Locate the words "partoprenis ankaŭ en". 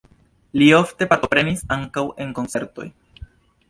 1.13-2.37